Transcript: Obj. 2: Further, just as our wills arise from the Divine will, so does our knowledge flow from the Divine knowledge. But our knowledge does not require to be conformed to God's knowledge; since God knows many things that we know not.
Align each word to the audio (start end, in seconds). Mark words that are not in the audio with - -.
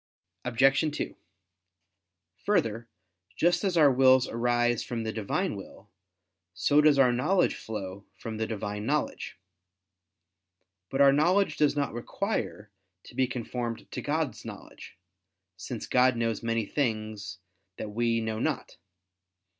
Obj. 0.45 0.97
2: 0.97 1.15
Further, 2.45 2.87
just 3.35 3.63
as 3.63 3.77
our 3.77 3.91
wills 3.91 4.27
arise 4.27 4.83
from 4.83 5.03
the 5.03 5.13
Divine 5.13 5.55
will, 5.55 5.91
so 6.55 6.81
does 6.81 6.97
our 6.97 7.11
knowledge 7.13 7.53
flow 7.53 8.07
from 8.17 8.37
the 8.37 8.47
Divine 8.47 8.87
knowledge. 8.87 9.37
But 10.89 11.01
our 11.01 11.13
knowledge 11.13 11.55
does 11.55 11.75
not 11.75 11.93
require 11.93 12.71
to 13.03 13.13
be 13.15 13.27
conformed 13.27 13.91
to 13.91 14.01
God's 14.01 14.43
knowledge; 14.43 14.97
since 15.55 15.85
God 15.85 16.15
knows 16.17 16.41
many 16.41 16.65
things 16.65 17.37
that 17.77 17.89
we 17.91 18.21
know 18.21 18.39
not. 18.39 18.77